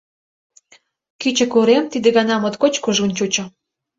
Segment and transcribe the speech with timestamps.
[1.21, 3.43] Кӱчык урем тиде гана моткоч кужун чучо.